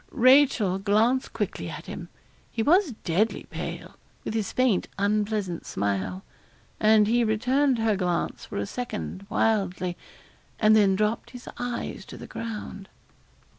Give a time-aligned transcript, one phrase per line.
[0.09, 2.09] Rachel glanced quickly at him.
[2.51, 6.23] He was deadly pale, with his faint unpleasant smile;
[6.79, 9.95] and he returned her glance for a second wildly,
[10.59, 12.89] and then dropped his eyes to the ground.